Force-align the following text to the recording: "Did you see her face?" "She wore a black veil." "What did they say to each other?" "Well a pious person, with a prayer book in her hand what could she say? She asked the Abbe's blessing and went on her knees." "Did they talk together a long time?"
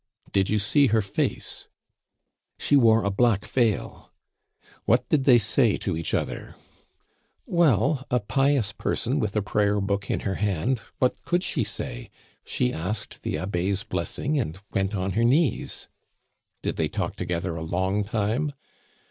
"Did 0.31 0.49
you 0.49 0.57
see 0.57 0.87
her 0.87 1.03
face?" 1.03 1.67
"She 2.57 2.75
wore 2.75 3.03
a 3.03 3.11
black 3.11 3.45
veil." 3.45 4.11
"What 4.85 5.07
did 5.09 5.25
they 5.25 5.37
say 5.37 5.77
to 5.77 5.95
each 5.95 6.15
other?" 6.15 6.55
"Well 7.45 8.03
a 8.09 8.19
pious 8.19 8.71
person, 8.73 9.19
with 9.19 9.35
a 9.35 9.43
prayer 9.43 9.79
book 9.79 10.09
in 10.09 10.21
her 10.21 10.33
hand 10.41 10.81
what 10.97 11.21
could 11.23 11.43
she 11.43 11.63
say? 11.63 12.09
She 12.43 12.73
asked 12.73 13.21
the 13.21 13.37
Abbe's 13.37 13.83
blessing 13.83 14.39
and 14.39 14.59
went 14.73 14.95
on 14.95 15.11
her 15.11 15.23
knees." 15.23 15.87
"Did 16.63 16.77
they 16.77 16.87
talk 16.87 17.15
together 17.15 17.55
a 17.55 17.61
long 17.61 18.03
time?" 18.03 18.53